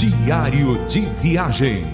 Diário 0.00 0.82
de 0.86 1.00
Viagem. 1.20 1.84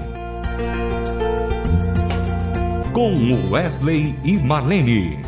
Com 2.92 3.50
Wesley 3.50 4.14
e 4.22 4.36
Marlene. 4.36 5.18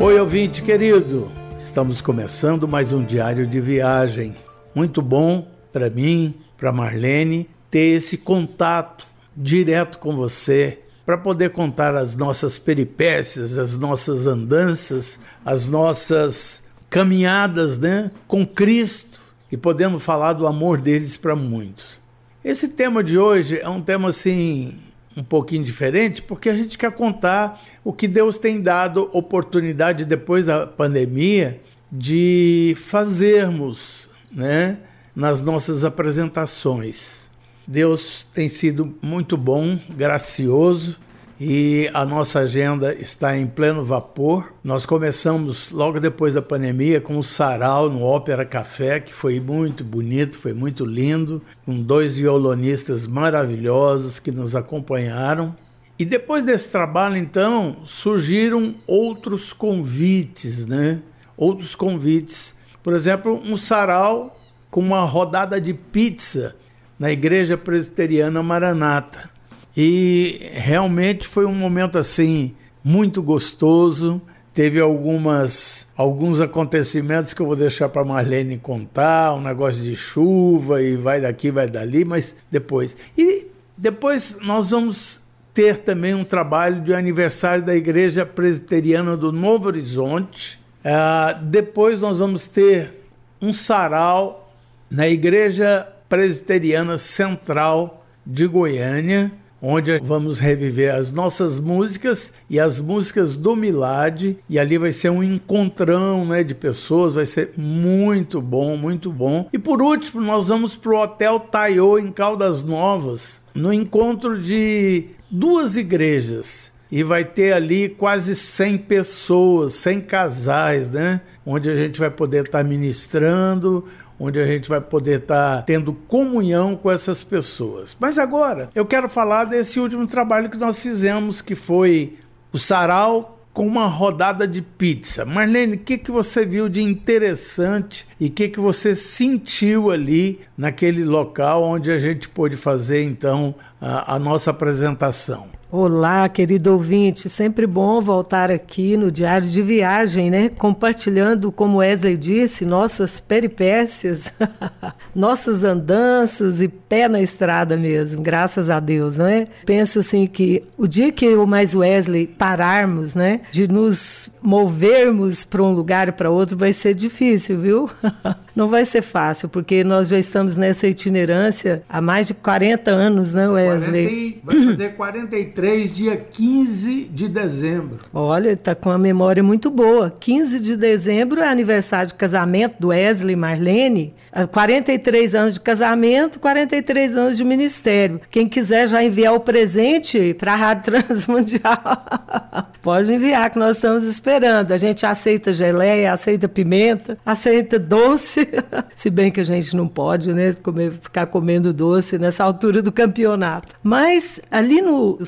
Oi, 0.00 0.18
ouvinte 0.18 0.62
querido. 0.62 1.30
Estamos 1.58 2.00
começando 2.00 2.66
mais 2.66 2.90
um 2.94 3.04
Diário 3.04 3.46
de 3.46 3.60
Viagem. 3.60 4.34
Muito 4.74 5.02
bom 5.02 5.46
para 5.70 5.90
mim, 5.90 6.34
para 6.56 6.72
Marlene, 6.72 7.50
ter 7.70 7.96
esse 7.98 8.16
contato 8.16 9.06
direto 9.36 9.98
com 9.98 10.16
você 10.16 10.81
para 11.04 11.18
poder 11.18 11.50
contar 11.50 11.94
as 11.96 12.14
nossas 12.14 12.58
peripécias, 12.58 13.58
as 13.58 13.76
nossas 13.76 14.26
andanças, 14.26 15.18
as 15.44 15.66
nossas 15.66 16.62
caminhadas 16.88 17.78
né, 17.78 18.10
com 18.26 18.46
Cristo 18.46 19.20
e 19.50 19.56
podemos 19.56 20.02
falar 20.02 20.34
do 20.34 20.46
amor 20.46 20.80
deles 20.80 21.16
para 21.16 21.34
muitos. 21.34 22.00
Esse 22.44 22.68
tema 22.68 23.02
de 23.02 23.18
hoje 23.18 23.58
é 23.58 23.68
um 23.68 23.80
tema 23.80 24.10
assim 24.10 24.78
um 25.16 25.22
pouquinho 25.22 25.62
diferente, 25.62 26.22
porque 26.22 26.48
a 26.48 26.54
gente 26.56 26.78
quer 26.78 26.90
contar 26.92 27.62
o 27.84 27.92
que 27.92 28.08
Deus 28.08 28.38
tem 28.38 28.60
dado 28.60 29.10
oportunidade 29.12 30.04
depois 30.04 30.46
da 30.46 30.66
pandemia 30.66 31.60
de 31.90 32.74
fazermos, 32.78 34.08
né, 34.30 34.78
nas 35.14 35.42
nossas 35.42 35.84
apresentações. 35.84 37.21
Deus 37.66 38.24
tem 38.34 38.48
sido 38.48 38.94
muito 39.00 39.36
bom, 39.36 39.78
gracioso 39.90 40.98
e 41.44 41.90
a 41.92 42.04
nossa 42.04 42.38
agenda 42.38 42.94
está 42.94 43.36
em 43.36 43.48
pleno 43.48 43.84
vapor. 43.84 44.52
Nós 44.62 44.86
começamos 44.86 45.72
logo 45.72 45.98
depois 45.98 46.34
da 46.34 46.40
pandemia 46.40 47.00
com 47.00 47.18
o 47.18 47.22
sarau 47.24 47.90
no 47.90 48.02
Ópera 48.02 48.44
Café, 48.44 49.00
que 49.00 49.12
foi 49.12 49.40
muito 49.40 49.82
bonito, 49.82 50.38
foi 50.38 50.52
muito 50.52 50.84
lindo, 50.84 51.42
com 51.66 51.82
dois 51.82 52.16
violonistas 52.16 53.08
maravilhosos 53.08 54.20
que 54.20 54.30
nos 54.30 54.54
acompanharam. 54.54 55.52
E 55.98 56.04
depois 56.04 56.44
desse 56.44 56.70
trabalho, 56.70 57.16
então, 57.16 57.78
surgiram 57.86 58.76
outros 58.86 59.52
convites, 59.52 60.64
né? 60.64 61.00
Outros 61.36 61.74
convites. 61.74 62.56
Por 62.84 62.94
exemplo, 62.94 63.42
um 63.44 63.56
sarau 63.56 64.36
com 64.70 64.80
uma 64.80 65.04
rodada 65.04 65.60
de 65.60 65.74
pizza 65.74 66.54
na 66.98 67.10
Igreja 67.10 67.56
Presbiteriana 67.56 68.42
Maranata. 68.42 69.30
E 69.76 70.50
realmente 70.52 71.26
foi 71.26 71.46
um 71.46 71.54
momento 71.54 71.98
assim 71.98 72.54
muito 72.84 73.22
gostoso. 73.22 74.20
Teve 74.52 74.80
algumas 74.80 75.86
alguns 75.96 76.40
acontecimentos 76.40 77.32
que 77.32 77.40
eu 77.40 77.46
vou 77.46 77.56
deixar 77.56 77.88
para 77.88 78.04
Marlene 78.04 78.58
contar, 78.58 79.34
um 79.34 79.40
negócio 79.40 79.82
de 79.82 79.94
chuva 79.94 80.82
e 80.82 80.96
vai 80.96 81.20
daqui, 81.20 81.50
vai 81.50 81.68
dali, 81.68 82.04
mas 82.04 82.36
depois. 82.50 82.96
E 83.16 83.46
depois 83.76 84.36
nós 84.42 84.70
vamos 84.70 85.22
ter 85.54 85.78
também 85.78 86.14
um 86.14 86.24
trabalho 86.24 86.80
de 86.80 86.94
aniversário 86.94 87.64
da 87.64 87.74
Igreja 87.74 88.24
Presbiteriana 88.24 89.16
do 89.16 89.30
Novo 89.30 89.68
Horizonte. 89.68 90.58
Uh, 90.84 91.42
depois 91.44 92.00
nós 92.00 92.18
vamos 92.18 92.46
ter 92.46 93.06
um 93.40 93.52
sarau 93.52 94.52
na 94.90 95.08
Igreja 95.08 95.86
Presbiteriana 96.12 96.98
Central 96.98 98.04
de 98.26 98.46
Goiânia, 98.46 99.32
onde 99.62 99.98
vamos 100.00 100.38
reviver 100.38 100.94
as 100.94 101.10
nossas 101.10 101.58
músicas 101.58 102.34
e 102.50 102.60
as 102.60 102.78
músicas 102.78 103.34
do 103.34 103.56
Milad. 103.56 104.36
E 104.46 104.58
ali 104.58 104.76
vai 104.76 104.92
ser 104.92 105.08
um 105.08 105.22
encontrão 105.22 106.26
né, 106.26 106.44
de 106.44 106.54
pessoas, 106.54 107.14
vai 107.14 107.24
ser 107.24 107.52
muito 107.56 108.42
bom, 108.42 108.76
muito 108.76 109.10
bom. 109.10 109.48
E 109.54 109.58
por 109.58 109.80
último, 109.80 110.20
nós 110.20 110.48
vamos 110.48 110.74
para 110.74 110.92
o 110.92 111.02
Hotel 111.02 111.40
Taiô 111.40 111.98
em 111.98 112.12
Caldas 112.12 112.62
Novas, 112.62 113.40
no 113.54 113.72
encontro 113.72 114.38
de 114.38 115.06
duas 115.30 115.78
igrejas. 115.78 116.70
E 116.90 117.02
vai 117.02 117.24
ter 117.24 117.54
ali 117.54 117.88
quase 117.88 118.36
100 118.36 118.76
pessoas, 118.76 119.72
100 119.72 120.02
casais, 120.02 120.90
né? 120.90 121.22
Onde 121.44 121.70
a 121.70 121.74
gente 121.74 121.98
vai 121.98 122.10
poder 122.10 122.44
estar 122.44 122.58
tá 122.58 122.64
ministrando, 122.64 123.88
onde 124.22 124.38
a 124.38 124.46
gente 124.46 124.68
vai 124.68 124.80
poder 124.80 125.18
estar 125.18 125.56
tá 125.56 125.62
tendo 125.62 125.92
comunhão 125.92 126.76
com 126.76 126.88
essas 126.88 127.24
pessoas. 127.24 127.96
Mas 127.98 128.18
agora 128.18 128.70
eu 128.72 128.86
quero 128.86 129.08
falar 129.08 129.44
desse 129.44 129.80
último 129.80 130.06
trabalho 130.06 130.48
que 130.48 130.56
nós 130.56 130.78
fizemos, 130.78 131.42
que 131.42 131.56
foi 131.56 132.16
o 132.52 132.58
sarau 132.58 133.40
com 133.52 133.66
uma 133.66 133.86
rodada 133.86 134.46
de 134.46 134.62
pizza. 134.62 135.24
Marlene, 135.24 135.74
o 135.74 135.78
que, 135.78 135.98
que 135.98 136.10
você 136.12 136.46
viu 136.46 136.68
de 136.68 136.80
interessante 136.80 138.06
e 138.18 138.28
o 138.28 138.30
que, 138.30 138.48
que 138.48 138.60
você 138.60 138.94
sentiu 138.94 139.90
ali 139.90 140.40
naquele 140.56 141.04
local 141.04 141.64
onde 141.64 141.90
a 141.90 141.98
gente 141.98 142.28
pôde 142.28 142.56
fazer 142.56 143.02
então 143.02 143.56
a, 143.80 144.14
a 144.14 144.18
nossa 144.20 144.52
apresentação? 144.52 145.48
Olá, 145.74 146.28
querido 146.28 146.70
ouvinte, 146.70 147.30
sempre 147.30 147.66
bom 147.66 147.98
voltar 148.02 148.50
aqui 148.50 148.94
no 148.94 149.10
Diário 149.10 149.48
de 149.48 149.62
Viagem, 149.62 150.30
né? 150.30 150.50
Compartilhando, 150.50 151.50
como 151.50 151.78
Wesley 151.78 152.14
disse, 152.14 152.66
nossas 152.66 153.18
peripécias, 153.18 154.30
nossas 155.16 155.64
andanças 155.64 156.60
e 156.60 156.68
pé 156.68 157.08
na 157.08 157.22
estrada 157.22 157.74
mesmo, 157.74 158.20
graças 158.20 158.68
a 158.68 158.78
Deus, 158.78 159.16
né? 159.16 159.48
Penso 159.64 160.00
assim 160.00 160.26
que 160.26 160.62
o 160.76 160.86
dia 160.86 161.10
que 161.10 161.24
eu 161.24 161.46
mais 161.46 161.74
Wesley 161.74 162.26
pararmos, 162.26 163.14
né, 163.14 163.40
de 163.50 163.66
nos 163.66 164.30
movermos 164.42 165.42
para 165.42 165.62
um 165.62 165.72
lugar 165.72 166.08
e 166.08 166.12
para 166.12 166.28
outro 166.28 166.54
vai 166.54 166.74
ser 166.74 166.92
difícil, 166.92 167.58
viu? 167.58 167.90
Não 168.54 168.68
vai 168.68 168.84
ser 168.84 169.00
fácil, 169.00 169.48
porque 169.48 169.82
nós 169.82 170.10
já 170.10 170.18
estamos 170.18 170.54
nessa 170.54 170.86
itinerância 170.86 171.82
há 171.88 172.02
mais 172.02 172.26
de 172.26 172.34
40 172.34 172.90
anos, 172.90 173.32
né, 173.32 173.48
Wesley? 173.48 174.40
40, 174.44 174.44
vai 174.44 174.66
fazer 174.66 174.88
43, 174.96 175.61
dia 175.92 176.16
15 176.16 177.04
de 177.04 177.28
dezembro. 177.28 178.00
Olha, 178.12 178.50
está 178.50 178.74
com 178.74 178.90
uma 178.90 178.98
memória 178.98 179.42
muito 179.42 179.70
boa. 179.70 180.14
15 180.18 180.60
de 180.60 180.76
dezembro 180.76 181.40
é 181.40 181.48
aniversário 181.48 182.08
de 182.08 182.14
casamento 182.14 182.76
do 182.80 182.88
Wesley 182.88 183.34
e 183.34 183.36
Marlene. 183.36 184.14
43 184.50 185.34
anos 185.34 185.54
de 185.54 185.60
casamento, 185.60 186.40
43 186.40 187.16
anos 187.16 187.36
de 187.36 187.44
ministério. 187.44 188.20
Quem 188.30 188.48
quiser 188.48 188.88
já 188.88 189.02
enviar 189.04 189.34
o 189.34 189.40
presente 189.40 190.34
para 190.34 190.54
a 190.54 190.56
Rádio 190.56 190.92
Transmundial, 191.06 192.66
pode 192.82 193.12
enviar, 193.12 193.50
que 193.50 193.58
nós 193.58 193.76
estamos 193.76 194.04
esperando. 194.04 194.72
A 194.72 194.76
gente 194.76 195.04
aceita 195.06 195.52
geleia, 195.52 196.12
aceita 196.12 196.48
pimenta, 196.48 197.18
aceita 197.24 197.78
doce 197.78 198.48
Se 198.94 199.10
bem 199.10 199.30
que 199.30 199.40
a 199.40 199.44
gente 199.44 199.76
não 199.76 199.88
pode, 199.88 200.32
né, 200.32 200.52
comer, 200.62 200.92
ficar 200.92 201.26
comendo 201.26 201.72
doce 201.72 202.18
nessa 202.18 202.44
altura 202.44 202.82
do 202.82 202.92
campeonato. 202.92 203.76
Mas 203.82 204.40
ali 204.50 204.80
no 204.80 205.24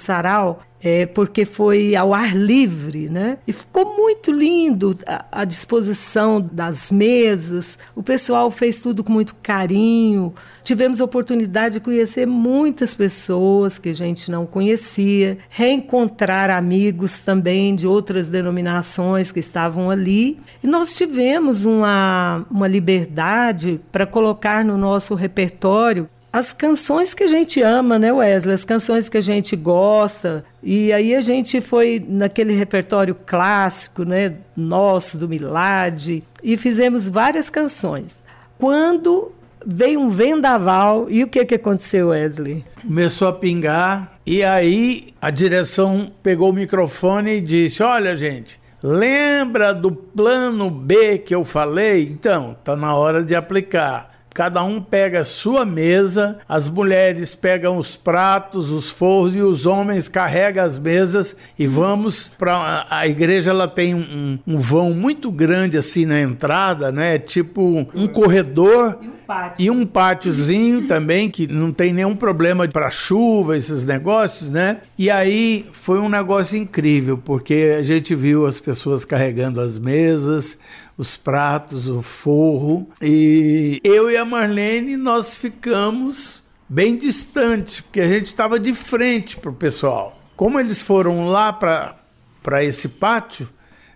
é, 0.84 1.06
porque 1.06 1.46
foi 1.46 1.96
ao 1.96 2.12
ar 2.12 2.36
livre, 2.36 3.08
né? 3.08 3.38
E 3.46 3.54
ficou 3.54 3.96
muito 3.96 4.30
lindo 4.30 4.94
a, 5.06 5.24
a, 5.40 5.44
disposição 5.46 6.42
das 6.42 6.90
mesas. 6.90 7.78
O 7.96 8.02
pessoal 8.02 8.50
fez 8.50 8.82
tudo 8.82 9.02
com 9.02 9.10
muito 9.10 9.34
carinho. 9.36 10.34
Tivemos 10.62 11.00
a 11.00 11.04
oportunidade 11.06 11.74
de 11.74 11.80
conhecer 11.80 12.26
muitas 12.26 12.92
pessoas 12.92 13.78
que 13.78 13.88
a 13.88 13.94
gente 13.94 14.30
não 14.30 14.44
conhecia, 14.44 15.38
reencontrar 15.48 16.50
amigos 16.50 17.20
também 17.20 17.74
de 17.74 17.86
outras 17.86 18.28
denominações 18.28 19.32
que 19.32 19.40
estavam 19.40 19.90
ali. 19.90 20.38
E 20.62 20.66
nós 20.66 20.94
tivemos 20.94 21.64
uma, 21.64 22.44
uma 22.50 22.68
liberdade 22.68 23.80
para 23.90 24.06
colocar 24.06 24.62
no 24.62 24.76
nosso 24.76 25.14
repertório 25.14 26.10
as 26.34 26.52
canções 26.52 27.14
que 27.14 27.22
a 27.22 27.28
gente 27.28 27.62
ama, 27.62 27.96
né, 27.96 28.12
Wesley? 28.12 28.56
As 28.56 28.64
canções 28.64 29.08
que 29.08 29.16
a 29.16 29.20
gente 29.20 29.54
gosta. 29.54 30.44
E 30.60 30.92
aí 30.92 31.14
a 31.14 31.20
gente 31.20 31.60
foi 31.60 32.04
naquele 32.08 32.52
repertório 32.52 33.14
clássico, 33.14 34.04
né, 34.04 34.34
nosso, 34.56 35.16
do 35.16 35.28
Milad, 35.28 36.24
e 36.42 36.56
fizemos 36.56 37.08
várias 37.08 37.48
canções. 37.48 38.20
Quando 38.58 39.30
veio 39.64 40.00
um 40.00 40.10
vendaval, 40.10 41.06
e 41.08 41.22
o 41.22 41.28
que, 41.28 41.44
que 41.44 41.54
aconteceu, 41.54 42.08
Wesley? 42.08 42.64
Começou 42.82 43.28
a 43.28 43.32
pingar, 43.32 44.14
e 44.26 44.42
aí 44.42 45.14
a 45.22 45.30
direção 45.30 46.10
pegou 46.20 46.50
o 46.50 46.52
microfone 46.52 47.36
e 47.36 47.40
disse: 47.40 47.80
Olha, 47.80 48.16
gente, 48.16 48.58
lembra 48.82 49.72
do 49.72 49.92
plano 49.92 50.68
B 50.68 51.18
que 51.18 51.32
eu 51.32 51.44
falei? 51.44 52.02
Então, 52.02 52.56
tá 52.64 52.74
na 52.74 52.92
hora 52.96 53.24
de 53.24 53.36
aplicar. 53.36 54.13
Cada 54.34 54.64
um 54.64 54.82
pega 54.82 55.20
a 55.20 55.24
sua 55.24 55.64
mesa, 55.64 56.38
as 56.48 56.68
mulheres 56.68 57.36
pegam 57.36 57.78
os 57.78 57.94
pratos, 57.94 58.68
os 58.68 58.90
forros 58.90 59.36
e 59.36 59.40
os 59.40 59.64
homens 59.64 60.08
carregam 60.08 60.64
as 60.64 60.76
mesas 60.76 61.36
e 61.56 61.68
vamos 61.68 62.32
para 62.36 62.84
a 62.90 63.06
igreja. 63.06 63.52
Ela 63.52 63.68
tem 63.68 63.94
um, 63.94 64.36
um, 64.44 64.58
vão 64.58 64.92
muito 64.92 65.30
grande 65.30 65.78
assim 65.78 66.04
na 66.04 66.20
entrada, 66.20 66.90
né? 66.90 67.16
Tipo 67.16 67.86
um 67.94 68.08
corredor 68.08 68.98
pátio. 69.24 69.64
E 69.64 69.70
um 69.70 69.86
pátiozinho 69.86 70.86
também, 70.86 71.30
que 71.30 71.46
não 71.46 71.72
tem 71.72 71.92
nenhum 71.92 72.14
problema 72.14 72.66
para 72.68 72.90
chuva, 72.90 73.56
esses 73.56 73.84
negócios, 73.84 74.50
né? 74.50 74.82
E 74.98 75.10
aí 75.10 75.66
foi 75.72 75.98
um 75.98 76.08
negócio 76.08 76.56
incrível, 76.56 77.18
porque 77.18 77.74
a 77.78 77.82
gente 77.82 78.14
viu 78.14 78.46
as 78.46 78.60
pessoas 78.60 79.04
carregando 79.04 79.60
as 79.60 79.78
mesas, 79.78 80.58
os 80.96 81.16
pratos, 81.16 81.88
o 81.88 82.02
forro. 82.02 82.88
E 83.00 83.80
eu 83.82 84.10
e 84.10 84.16
a 84.16 84.24
Marlene, 84.24 84.96
nós 84.96 85.34
ficamos 85.34 86.44
bem 86.68 86.96
distantes, 86.96 87.80
porque 87.80 88.00
a 88.00 88.08
gente 88.08 88.26
estava 88.26 88.58
de 88.58 88.72
frente 88.72 89.36
para 89.36 89.50
o 89.50 89.54
pessoal. 89.54 90.18
Como 90.36 90.58
eles 90.58 90.80
foram 90.80 91.26
lá 91.26 91.52
para 91.52 92.64
esse 92.64 92.88
pátio, 92.88 93.48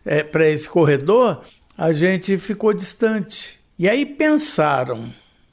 é, 0.04 0.22
para 0.22 0.48
esse 0.48 0.68
corredor, 0.68 1.42
a 1.76 1.92
gente 1.92 2.38
ficou 2.38 2.72
distante. 2.72 3.57
E 3.78 3.88
aí 3.88 4.04
pensaram: 4.04 5.10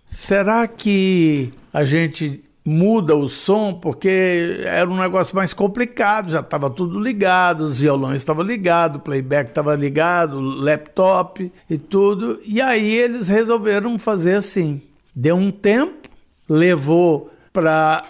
será 0.07 0.67
que 0.67 1.53
a 1.71 1.83
gente 1.83 2.43
muda 2.65 3.15
o 3.15 3.29
som? 3.29 3.73
Porque 3.73 4.61
era 4.63 4.89
um 4.89 4.97
negócio 4.97 5.35
mais 5.35 5.53
complicado, 5.53 6.31
já 6.31 6.39
estava 6.39 6.69
tudo 6.69 6.99
ligado, 6.99 7.61
os 7.61 7.79
violões 7.79 8.17
estavam 8.17 8.43
ligados, 8.43 8.97
o 8.97 9.03
playback 9.03 9.49
estava 9.49 9.75
ligado, 9.75 10.37
o 10.37 10.41
laptop 10.41 11.51
e 11.69 11.77
tudo. 11.77 12.41
E 12.43 12.59
aí 12.59 12.95
eles 12.95 13.27
resolveram 13.27 13.99
fazer 13.99 14.35
assim. 14.35 14.81
Deu 15.13 15.35
um 15.35 15.51
tempo, 15.51 16.09
levou 16.49 17.31
para 17.53 18.03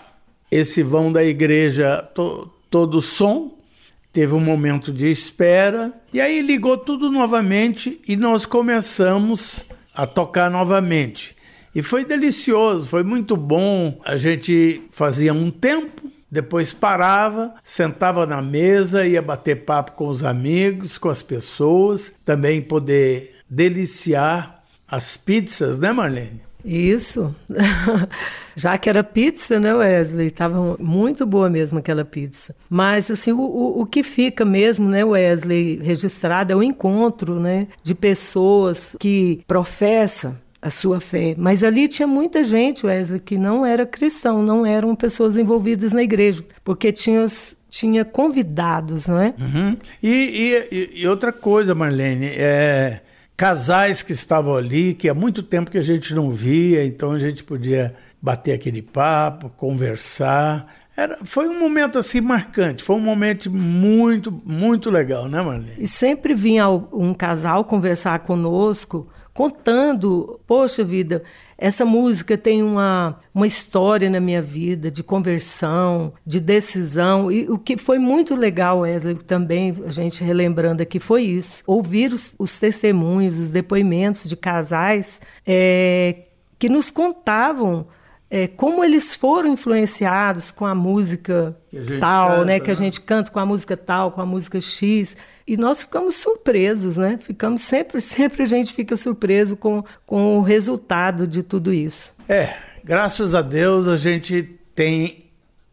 esse 0.50 0.82
vão 0.82 1.12
da 1.12 1.24
igreja 1.24 2.02
to, 2.14 2.50
todo 2.70 3.00
o 3.00 3.02
som, 3.02 3.58
teve 4.14 4.34
um 4.34 4.40
momento 4.40 4.94
de 4.94 5.10
espera, 5.10 5.94
e 6.14 6.22
aí 6.22 6.42
ligou 6.42 6.78
tudo 6.78 7.12
novamente 7.12 8.00
e 8.08 8.16
nós 8.16 8.46
começamos 8.46 9.68
a 9.96 10.06
tocar 10.06 10.50
novamente. 10.50 11.36
E 11.74 11.82
foi 11.82 12.06
delicioso, 12.06 12.88
foi 12.88 13.04
muito 13.04 13.36
bom. 13.36 14.00
A 14.06 14.16
gente 14.16 14.84
fazia 14.90 15.34
um 15.34 15.52
tempo, 15.52 16.10
depois 16.32 16.72
parava, 16.72 17.54
sentava 17.64 18.26
na 18.26 18.42
mesa, 18.42 19.06
ia 19.06 19.22
bater 19.22 19.66
papo 19.66 19.92
com 19.92 20.08
os 20.08 20.24
amigos, 20.24 20.98
com 20.98 21.10
as 21.10 21.22
pessoas, 21.22 22.14
também 22.24 22.62
poder 22.62 23.36
deliciar 23.50 24.64
as 24.88 25.18
pizzas, 25.18 25.80
né, 25.80 25.92
Marlene? 25.92 26.45
Isso. 26.66 27.34
Já 28.56 28.78
que 28.78 28.90
era 28.90 29.04
pizza, 29.04 29.60
né, 29.60 29.74
Wesley? 29.74 30.32
Tava 30.32 30.76
muito 30.80 31.26
boa 31.26 31.50
mesmo 31.50 31.78
aquela 31.78 32.04
pizza. 32.04 32.56
Mas, 32.70 33.12
assim, 33.12 33.32
o, 33.32 33.40
o, 33.40 33.82
o, 33.82 33.86
que 33.86 34.02
fica 34.02 34.44
mesmo, 34.44 34.90
né, 34.90 35.06
Wesley, 35.06 35.80
registrado 35.82 36.52
é 36.52 36.56
o 36.56 36.64
encontro, 36.64 37.40
né, 37.40 37.68
de 37.84 37.94
pessoas 37.94 38.96
que 39.00 39.44
professam 39.46 40.36
a 40.62 40.72
sua 40.72 41.00
fé. 41.00 41.36
Mas 41.38 41.64
ali 41.64 41.88
tinha 41.88 42.08
muita 42.08 42.44
gente, 42.44 42.88
Wesley, 42.88 43.20
que 43.20 43.38
não 43.38 43.64
era 43.64 43.86
cristão, 43.86 44.42
não 44.42 44.66
eram 44.66 44.96
pessoas 44.96 45.38
envolvidas 45.38 45.94
na 45.94 46.02
igreja, 46.02 46.44
porque 46.64 46.92
tinha 46.92 47.28
tinha 47.70 48.06
convidados, 48.06 49.06
não 49.06 49.20
é? 49.20 49.34
Uhum. 49.38 49.76
E, 50.02 50.66
e, 50.72 51.02
e, 51.02 51.08
outra 51.10 51.34
coisa, 51.34 51.76
Marlene, 51.76 52.28
é, 52.28 53.02
casais 53.38 54.02
que 54.02 54.14
estavam 54.14 54.56
ali, 54.56 54.94
que 54.94 55.10
há 55.10 55.14
muito 55.14 55.44
tempo 55.44 55.72
que 55.72 55.78
a 55.78 55.84
gente 55.84 56.14
não 56.14 56.32
via, 56.32 56.86
então 56.86 57.12
a 57.12 57.20
gente 57.20 57.44
podia 57.44 57.96
bater 58.22 58.54
aquele 58.54 58.82
papo, 58.82 59.50
conversar. 59.50 60.74
Era, 60.98 61.20
foi 61.26 61.48
um 61.50 61.60
momento 61.60 62.00
assim 62.00 62.22
marcante, 62.22 62.82
foi 62.82 62.96
um 62.96 63.02
momento 63.02 63.52
muito, 63.52 64.32
muito 64.46 64.90
legal, 64.90 65.28
né, 65.28 65.42
Marlene? 65.42 65.76
E 65.78 65.88
sempre 65.88 66.34
vinha 66.34 66.70
um 66.70 67.14
casal 67.14 67.66
conversar 67.66 68.20
conosco 68.20 69.10
contando, 69.36 70.40
poxa 70.48 70.82
vida, 70.82 71.22
essa 71.58 71.84
música 71.84 72.38
tem 72.38 72.64
uma, 72.64 73.20
uma 73.34 73.46
história 73.46 74.10
na 74.10 74.22
minha 74.22 74.42
vida 74.42 74.90
de 74.90 75.04
conversão, 75.04 76.14
de 76.26 76.40
decisão, 76.40 77.30
e 77.30 77.52
o 77.52 77.58
que 77.60 77.76
foi 77.76 78.00
muito 78.00 78.34
legal, 78.34 78.80
Wesley, 78.80 79.16
também 79.16 79.76
a 79.86 79.92
gente 79.92 80.24
relembrando 80.24 80.82
aqui, 80.82 81.02
foi 81.02 81.24
isso, 81.24 81.62
ouvir 81.68 82.14
os, 82.14 82.34
os 82.40 82.58
testemunhos, 82.58 83.38
os 83.38 83.52
depoimentos 83.52 84.30
de 84.30 84.38
casais 84.38 85.20
é, 85.46 86.16
que 86.58 86.70
nos 86.70 86.90
contavam 86.90 87.88
é, 88.30 88.48
como 88.48 88.84
eles 88.84 89.16
foram 89.16 89.54
influenciados 89.54 90.52
com 90.52 90.66
a 90.66 90.74
música 90.74 91.56
a 91.74 92.00
tal, 92.00 92.30
canta, 92.30 92.46
né? 92.46 92.60
Que 92.60 92.72
a 92.72 92.74
né? 92.74 92.76
gente 92.76 93.02
canta 93.02 93.32
com 93.32 93.40
a 93.40 93.46
música 93.46 93.78
tal, 93.78 94.12
com 94.12 94.22
a 94.22 94.26
música 94.26 94.60
X. 94.60 95.16
E 95.46 95.56
nós 95.56 95.82
ficamos 95.82 96.16
surpresos, 96.16 96.98
né? 96.98 97.20
Ficamos 97.22 97.62
sempre, 97.62 98.02
sempre 98.02 98.44
a 98.44 98.46
gente 98.46 98.74
fica 98.74 98.98
surpreso 98.98 99.56
com, 99.56 99.84
com 100.06 100.38
o 100.38 100.42
resultado 100.42 101.28
de 101.28 101.44
tudo 101.44 101.72
isso. 101.72 102.14
É, 102.28 102.56
graças 102.84 103.36
a 103.36 103.42
Deus 103.42 103.88
a 103.88 103.98
gente 103.98 104.58
tem 104.74 105.26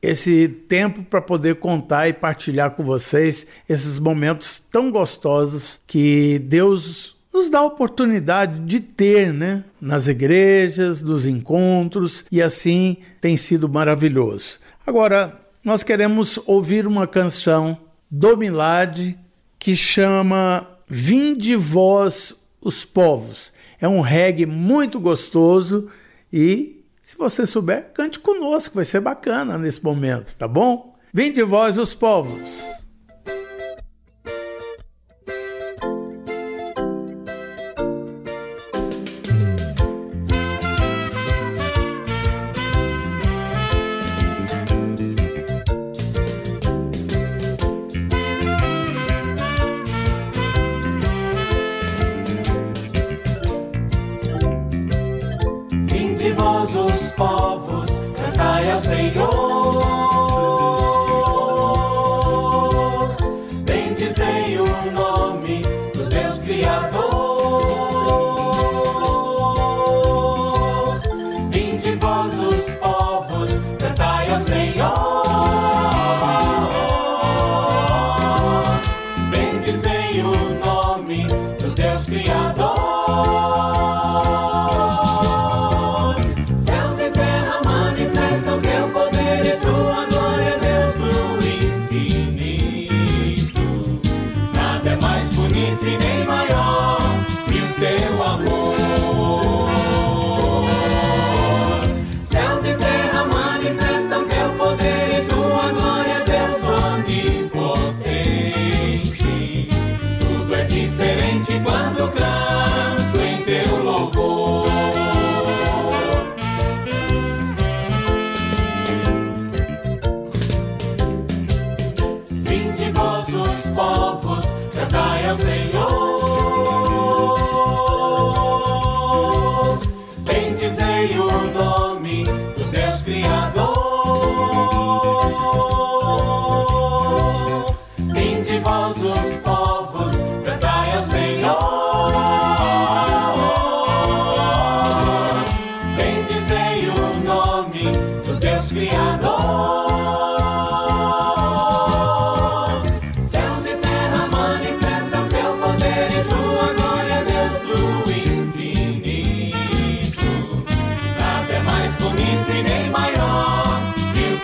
esse 0.03 0.49
tempo 0.49 1.05
para 1.05 1.23
poder 1.23 1.57
contar 1.57 2.09
e 2.09 2.13
partilhar 2.13 2.73
com 2.73 2.83
vocês 2.83 3.47
esses 3.69 3.99
momentos 4.01 4.59
tão 4.59 4.91
gostosos 4.91 5.81
que 5.87 6.41
Deus 6.41 7.17
nos 7.33 7.49
dá 7.49 7.61
a 7.61 7.65
oportunidade 7.65 8.61
de 8.61 8.81
ter, 8.81 9.33
né? 9.33 9.65
Nas 9.81 10.07
igrejas, 10.07 11.01
nos 11.01 11.27
encontros, 11.27 12.25
e 12.31 12.43
assim 12.43 12.99
tem 13.21 13.37
sido 13.37 13.69
maravilhoso. 13.69 14.59
Agora, 14.87 15.41
nós 15.65 15.83
queremos 15.83 16.39
ouvir 16.47 16.87
uma 16.87 17.07
canção 17.07 17.79
do 18.11 18.37
Milad 18.37 19.17
que 19.59 19.77
chama 19.77 20.67
Vinde 20.87 21.57
Vós 21.57 22.35
os 22.61 22.85
Povos. 22.85 23.53
É 23.81 23.89
um 23.89 24.01
reggae 24.01 24.47
muito 24.47 25.01
gostoso 25.01 25.89
e, 26.33 26.85
se 27.03 27.17
você 27.17 27.47
souber, 27.47 27.93
cante 27.93 28.21
conosco, 28.21 28.77
vai 28.77 28.85
ser 28.85 29.01
bacana 29.01 29.59
nesse 29.59 29.83
momento, 29.83 30.37
tá 30.37 30.47
bom? 30.47 30.97
Vinde 31.13 31.43
vós 31.43 31.77
os 31.77 31.93
povos. 31.93 32.65
Bonito 56.73 56.89
e 56.89 57.42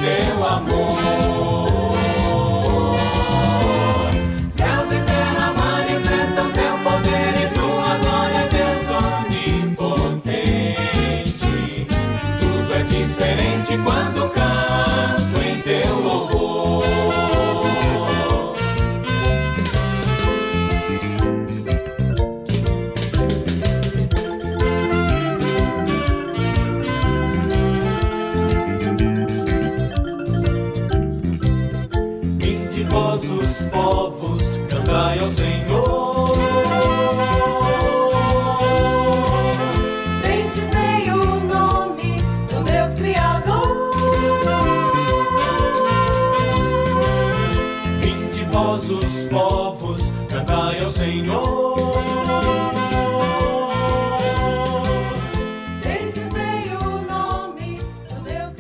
meu 0.09 0.45
amor. 0.45 1.08
vós 48.59 48.91
os 48.91 49.27
povos, 49.29 50.13
cantai 50.29 50.83
ao 50.83 50.91
Senhor. 50.91 51.77
o 56.77 56.99
nome 57.09 57.79
do 58.09 58.25
Deus 58.25 58.55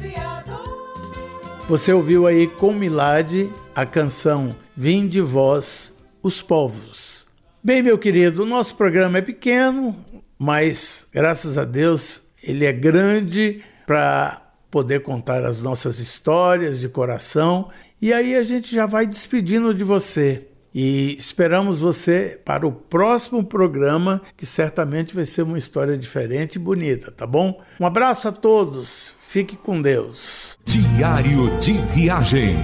Você 1.69 1.93
ouviu 1.93 2.28
aí 2.28 2.47
com 2.47 2.73
Milade 2.73 3.50
a 3.75 3.85
canção 3.85 4.55
Vinde 4.76 5.21
Vós 5.21 5.93
os 6.23 6.40
Povos. 6.40 7.26
Bem, 7.62 7.83
meu 7.83 7.99
querido, 7.99 8.45
o 8.45 8.47
nosso 8.47 8.76
programa 8.76 9.19
é 9.19 9.23
pequeno, 9.23 9.97
mas 10.38 11.09
graças 11.12 11.59
a 11.59 11.64
Deus 11.64 12.23
ele 12.40 12.64
é 12.64 12.73
grande 12.73 13.64
para 13.85 14.43
poder 14.71 15.02
contar 15.02 15.45
as 15.45 15.61
nossas 15.61 15.99
histórias 15.99 16.78
de 16.78 16.88
coração 16.88 17.69
e 18.00 18.12
aí 18.12 18.37
a 18.37 18.43
gente 18.43 18.73
já 18.75 18.87
vai 18.87 19.07
despedindo 19.07 19.75
de 19.75 19.83
você. 19.83 20.47
E 20.73 21.17
esperamos 21.19 21.81
você 21.81 22.40
para 22.45 22.67
o 22.67 22.71
próximo 22.71 23.43
programa, 23.43 24.23
que 24.37 24.47
certamente 24.47 25.14
vai 25.14 25.25
ser 25.25 25.43
uma 25.43 25.59
história 25.59 25.97
diferente 25.97 26.57
e 26.57 26.59
bonita, 26.59 27.11
tá 27.11 27.26
bom? 27.26 27.61
Um 27.81 27.87
abraço 27.87 28.28
a 28.28 28.33
todos, 28.33 29.12
fique 29.23 29.57
com 29.57 29.83
Deus. 29.83 30.57
Diário 30.64 31.59
de 31.59 31.73
Viagem. 31.73 32.57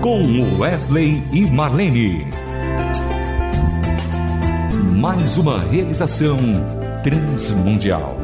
Com 0.00 0.58
Wesley 0.58 1.22
e 1.34 1.44
Marlene. 1.50 2.24
Mais 4.98 5.36
uma 5.36 5.60
realização 5.60 6.38
transmundial. 7.02 8.16